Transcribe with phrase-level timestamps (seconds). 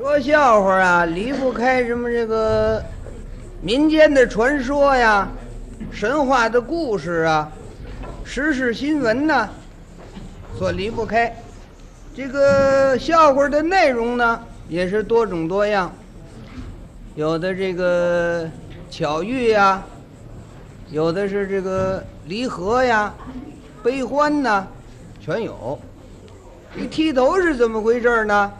[0.00, 2.82] 说笑话啊，离不开什么这个
[3.60, 5.28] 民间的传说呀、
[5.92, 7.52] 神话的故事啊、
[8.24, 9.46] 时事新闻呐、
[10.56, 11.30] 所离不开。
[12.16, 14.40] 这个笑话的内容呢，
[14.70, 15.92] 也是多种多样，
[17.14, 18.48] 有的这个
[18.90, 19.82] 巧遇呀，
[20.88, 23.12] 有的是这个离合呀、
[23.82, 24.66] 悲欢呐，
[25.20, 25.78] 全有。
[26.74, 28.50] 这剃头是怎么回事呢？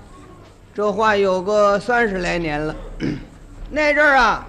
[0.72, 2.74] 这话有个三十来年了，
[3.70, 4.46] 那阵儿啊，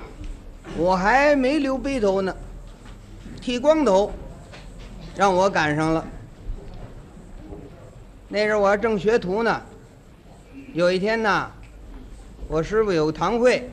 [0.78, 2.36] 我还没留背头呢，
[3.42, 4.12] 剃光头，
[5.16, 6.06] 让我赶上了。
[8.28, 9.62] 那阵儿我还正学徒呢，
[10.74, 11.50] 有一天呢，
[12.48, 13.68] 我师傅有个堂会，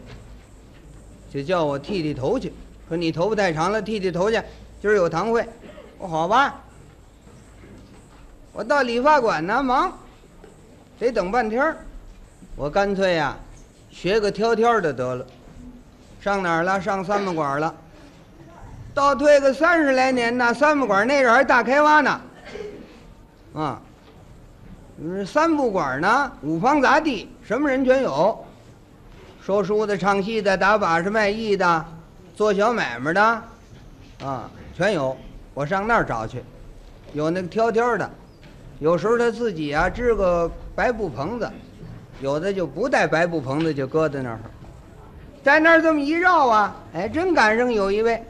[1.30, 2.51] 就叫我剃剃头去，
[2.88, 4.41] 说你头发太长了，剃剃头去。
[4.80, 5.46] 今儿有堂会，
[5.99, 6.65] 我好吧。
[8.55, 9.99] 我到理发馆呢，忙，
[10.99, 11.77] 得等半天儿
[12.56, 13.37] 我干脆呀、
[13.91, 15.27] 学个挑挑的得了。
[16.20, 16.80] 上哪儿了？
[16.80, 17.74] 上三不管了。
[18.93, 22.21] 倒退个三十来年呢，三不管那阵儿还大开挖呢。
[23.54, 23.80] 啊，
[25.24, 28.45] 三不管呢，五方杂地，什么人全有。
[29.41, 31.85] 说书的、唱戏的、打把式卖艺的、
[32.35, 33.23] 做小买卖的，
[34.23, 35.16] 啊，全有。
[35.54, 36.43] 我上那儿找去，
[37.13, 38.10] 有那个挑挑的，
[38.80, 41.51] 有时候他自己啊支个白布棚子，
[42.21, 44.41] 有的就不带白布棚子，就搁在那儿，
[45.45, 48.23] 在那儿这么一绕啊，哎，真赶上有一位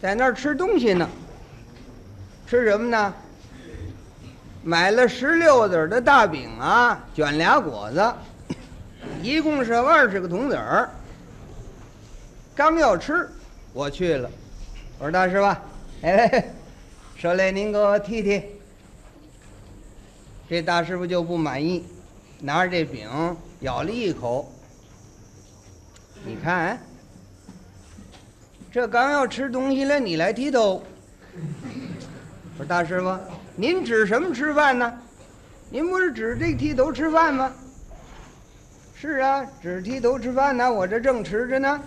[0.00, 1.08] 在那儿吃东西呢。
[2.46, 3.14] 吃什么呢？
[4.62, 8.14] 买了十六子儿的大饼啊，卷俩果子，
[9.22, 10.88] 一共是二十个铜子儿。
[12.54, 13.28] 刚要吃，
[13.72, 14.30] 我去了，
[14.98, 15.46] 我说大师傅，
[16.02, 16.44] 哎，
[17.16, 18.42] 手来您给我剃剃。
[20.48, 21.82] 这大师傅就不满意，
[22.44, 23.08] 拿着这饼
[23.60, 24.50] 咬了一口。
[26.24, 26.76] 你看，
[28.72, 30.82] 这刚要吃东西了，你来剃头。
[31.34, 33.16] 我说大师傅，
[33.54, 34.92] 您指什么吃饭呢？
[35.70, 37.52] 您不是指这剃头吃饭吗？
[38.96, 40.70] 是啊，指剃头吃饭呢。
[40.70, 41.80] 我这正吃着呢，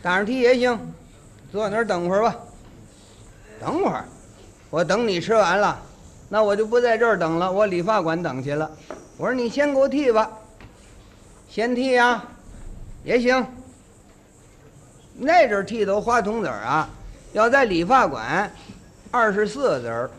[0.00, 0.78] 打上剃也行，
[1.52, 2.34] 坐那儿等会儿吧。
[3.60, 4.06] 等会儿，
[4.70, 5.80] 我等你吃完了。
[6.30, 8.70] 那我就不在这儿等了，我理发馆等去了。
[9.16, 10.28] 我说你先给我剃吧，
[11.48, 12.22] 先剃呀、
[13.04, 13.46] 也行。
[15.16, 16.90] 那阵剃头花铜子儿啊，
[17.32, 18.52] 要在理发馆
[19.12, 20.10] 二十四子儿，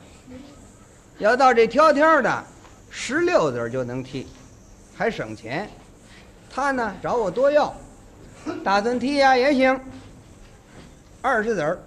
[1.17, 2.43] 要到这挑挑的
[2.89, 4.27] 十六子儿就能剃，
[4.95, 5.69] 还省钱。
[6.49, 7.75] 他呢找我多要，
[8.63, 9.77] 打算剃呀、也行，
[11.21, 11.77] 二十子儿，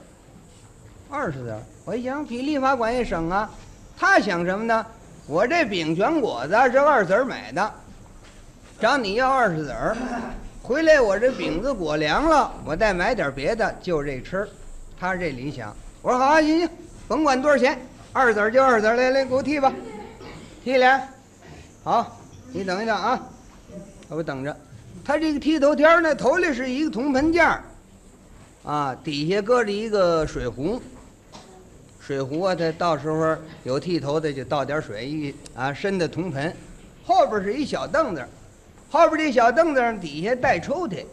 [1.09, 1.63] 二十子儿。
[1.87, 3.51] 我一想比理发馆也省啊。
[3.97, 4.87] 他想什么呢？
[5.29, 7.71] 我这饼卷果子是二子儿买的，
[8.81, 9.95] 找你要二十子儿，
[10.63, 14.49] 回来我这饼子裹凉了，我再买点别的，就这吃。
[14.99, 15.77] 他是这理想。
[16.01, 16.69] 我说好啊，行行，
[17.07, 17.79] 甭管多少钱，
[18.11, 19.71] 二子儿就二子儿，来来给我剃吧，
[20.65, 20.99] 剃俩。
[21.85, 22.19] 好，
[22.51, 23.21] 你等一等啊，
[24.09, 24.57] 我等着。
[25.05, 27.63] 他这个剃头条呢，头里是一个铜盆架
[28.65, 30.81] 啊，底下搁着一个水壶。
[32.09, 36.57] 水壶啊，它到时候有剃头的就倒点水一啊，深的铜盆，
[37.05, 38.27] 后边是一小凳子，
[38.89, 41.05] 后边这小凳子上底下带抽屉，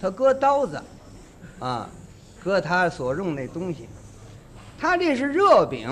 [0.00, 0.82] 它搁刀子，
[1.58, 1.86] 啊，
[2.42, 3.86] 搁他所用那东西。
[4.78, 5.90] 他这是热饼，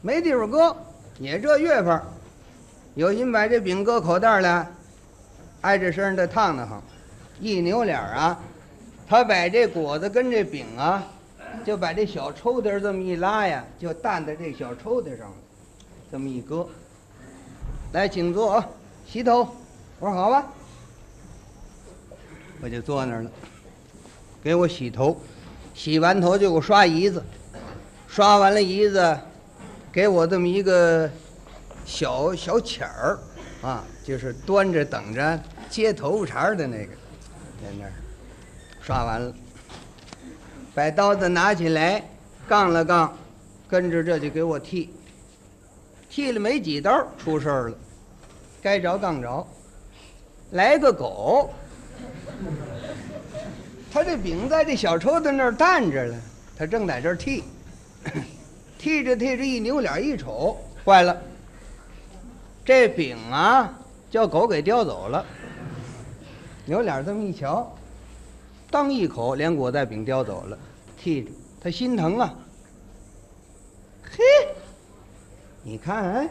[0.00, 0.74] 没地方搁，
[1.18, 2.00] 也这月份，
[2.94, 4.66] 有心把这饼搁口袋里，
[5.60, 6.80] 挨着身上的烫烫哼，
[7.40, 8.40] 一扭脸儿啊，
[9.06, 11.06] 他把这果子跟这饼啊。
[11.64, 15.36] 就把这小抽屉这么一拉呀，就担在这小抽屉上了，
[16.10, 16.68] 这么一搁。
[17.92, 18.68] 来，请坐啊，
[19.06, 19.48] 洗头。
[20.00, 20.46] 我说好吧，
[22.60, 23.30] 我就坐那儿了，
[24.42, 25.20] 给我洗头，
[25.74, 27.22] 洗完头就给我刷胰子，
[28.06, 29.18] 刷完了胰子，
[29.90, 31.10] 给我这么一个
[31.84, 33.18] 小小钱儿，
[33.62, 36.92] 啊，就是端着等着接头发茬的那个，
[37.60, 37.92] 在那儿
[38.80, 39.34] 刷完了。
[40.78, 42.00] 把刀子拿起来，
[42.46, 43.12] 杠了杠，
[43.68, 44.90] 跟着这就给我剃。
[46.08, 47.76] 剃了没几刀，出事儿了，
[48.62, 49.44] 该着杠着，
[50.52, 51.50] 来个狗。
[53.92, 56.14] 他这饼在这小抽屉那儿担着了，
[56.56, 57.42] 他正在这儿剃，
[58.78, 61.20] 剃着剃着一扭脸一瞅，坏了，
[62.64, 63.76] 这饼啊
[64.12, 65.26] 叫狗给叼走了。
[66.66, 67.76] 扭脸这么一瞧，
[68.70, 70.58] 当一口连果带饼叼走了。
[71.00, 71.30] 剃着，
[71.60, 72.34] 他心疼啊。
[74.02, 74.24] 嘿，
[75.62, 76.28] 你看，哎，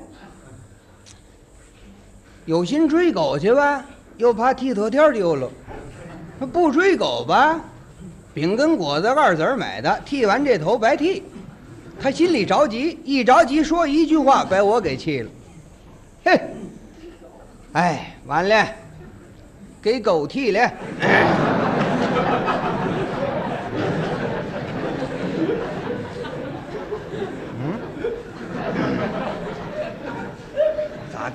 [2.45, 3.86] 有心追狗去吧，
[4.18, 5.50] 又怕剃头条丢了；
[6.51, 7.62] 不追狗吧，
[8.34, 11.24] 饼跟果子二子儿买的，剃完这头白剃。
[12.00, 15.31] 他心里着急，一着急说一句话，把我给气了。
[16.25, 16.42] 嘿，
[17.74, 18.68] 哎，完了，
[19.81, 20.72] 给狗剃了。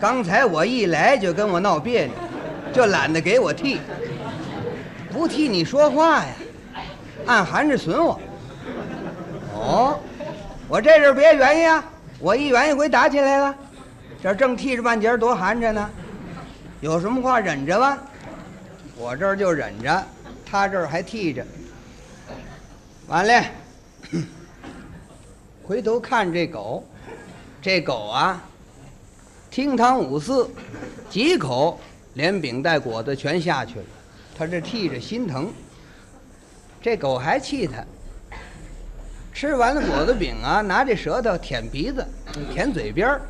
[0.02, 2.14] 刚才我一来就跟我闹别扭，
[2.72, 3.78] 就懒得给我剃？
[5.12, 6.32] 不替你说话呀，
[7.24, 8.20] 暗含着损我。
[9.54, 10.00] 哦，
[10.66, 11.84] 我这是别原因啊，
[12.18, 13.54] 我一原因回打起来了。
[14.20, 15.88] 这正剃着半截多寒碜呢，
[16.80, 17.96] 有什么话忍着吧。
[18.96, 20.04] 我这儿就忍着，
[20.44, 21.46] 他这儿还剃着。
[23.06, 23.44] 完了，
[25.62, 26.84] 回头看这狗，
[27.60, 28.42] 这狗啊，
[29.52, 30.48] 厅堂五四，
[31.10, 31.78] 几口
[32.14, 33.84] 连饼带果子全下去了。
[34.34, 35.52] 他这替着心疼，
[36.80, 37.84] 这狗还气他。
[39.34, 42.02] 吃完了果子饼啊，拿这舌头舔鼻子，
[42.50, 43.20] 舔嘴边，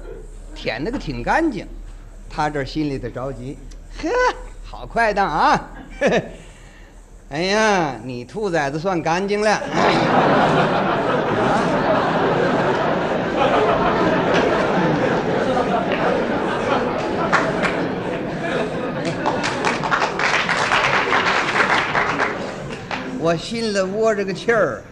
[0.55, 1.67] 舔那个挺干净。
[2.31, 3.59] 他这心里头着急，
[4.01, 4.09] 呵，
[4.63, 5.71] 好快当啊！
[5.99, 6.23] 呵 呵
[7.31, 9.61] 哎呀，你兔崽子算干净了。
[23.23, 24.83] 我心里窝着个气儿。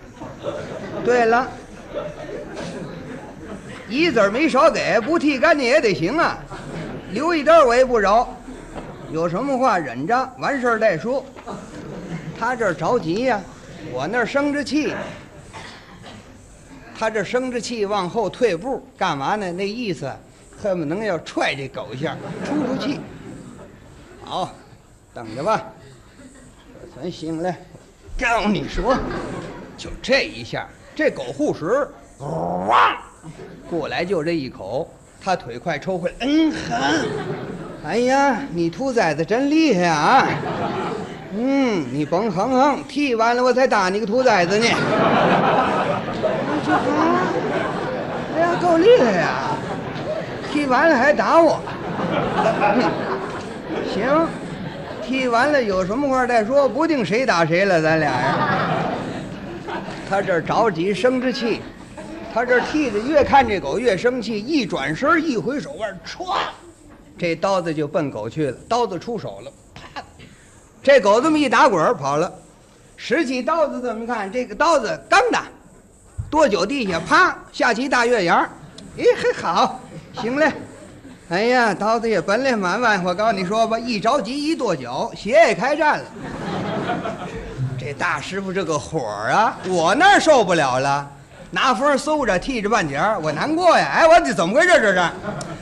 [1.04, 1.50] 对了，
[3.88, 6.38] 一子儿没少给，不剃干净也得行啊，
[7.10, 8.32] 留一点我也不饶。
[9.10, 11.24] 有什么话忍着，完事儿再说。
[12.38, 13.40] 他这着急呀、
[13.92, 14.94] 我那儿生着气。
[16.96, 19.50] 他这生着气往后退步，干嘛呢？
[19.50, 20.08] 那意思，
[20.62, 23.00] 恨不能要踹这狗一下，出出气。
[24.22, 24.54] 好，
[25.12, 25.64] 等着吧，
[26.94, 27.52] 咱行了。
[28.20, 28.94] 告你说，
[29.78, 31.88] 就这一下，这狗护食，
[32.18, 32.98] 哇，
[33.70, 34.86] 过来就这一口，
[35.24, 37.08] 他腿快抽回来，嗯狠。
[37.82, 40.28] 哎呀，你兔崽子真厉害啊！
[41.34, 44.66] 嗯，你甭哼哼，剃完了我才打你个兔崽子呢。
[46.66, 47.22] 这哈，
[48.36, 49.56] 哎呀，够厉害呀！
[50.52, 51.58] 剃完了还打我。
[53.94, 54.28] 行，
[55.10, 58.92] 剃完了有什么话再说，不定谁打谁了，咱俩呀。
[60.08, 61.60] 他这着急生着气，
[62.32, 66.38] 他这剃的越看这狗越生气，一转身一回手腕，歘，
[67.18, 70.00] 这刀子就奔狗去了，刀子出手了，啪，
[70.80, 72.32] 这狗这么一打滚儿跑了，
[72.96, 75.46] 拾起刀子这么看，这个刀子刚打，
[76.30, 78.50] 多久地下啪下起大月牙儿，
[78.96, 79.80] 咦，嘿好，
[80.22, 80.52] 行嘞。
[81.30, 86.04] 哎呀，刀子也本领满满，我告诉你说吧，一着急一跺脚，鞋也开战了。
[87.78, 88.98] 这大师傅这个火
[89.30, 91.08] 啊，我那受不了了，
[91.52, 93.86] 拿风嗖着剃着半截儿，我难过呀。
[93.94, 94.70] 哎，我这怎么回事？
[94.80, 95.00] 这是，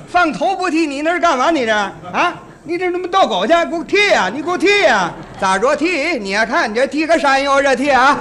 [0.08, 1.50] 放头不剃，你那是干嘛？
[1.50, 2.32] 你这啊？
[2.64, 3.52] 你这他妈逗狗去？
[3.66, 6.18] 给我剃呀、你给我剃呀、咋着剃？
[6.18, 8.18] 你要看你这剃个山药这剃啊？